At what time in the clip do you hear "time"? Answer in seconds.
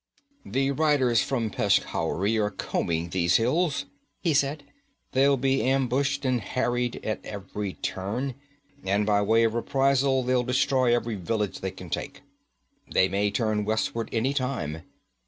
14.33-14.81